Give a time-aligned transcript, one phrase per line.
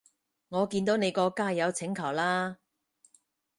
[0.49, 2.57] 我見到你個加友請求啦